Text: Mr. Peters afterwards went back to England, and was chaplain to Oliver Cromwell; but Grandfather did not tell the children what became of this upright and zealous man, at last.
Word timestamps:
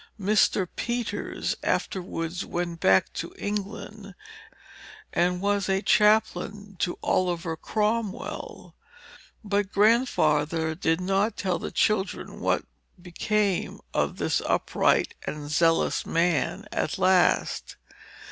Mr. 0.19 0.67
Peters 0.75 1.55
afterwards 1.61 2.43
went 2.43 2.79
back 2.79 3.13
to 3.13 3.35
England, 3.37 4.15
and 5.13 5.41
was 5.41 5.69
chaplain 5.85 6.75
to 6.79 6.97
Oliver 7.03 7.55
Cromwell; 7.55 8.73
but 9.43 9.71
Grandfather 9.71 10.73
did 10.73 10.99
not 10.99 11.37
tell 11.37 11.59
the 11.59 11.69
children 11.69 12.39
what 12.39 12.65
became 12.99 13.79
of 13.93 14.17
this 14.17 14.41
upright 14.47 15.13
and 15.27 15.51
zealous 15.51 16.03
man, 16.03 16.65
at 16.71 16.97
last. 16.97 17.75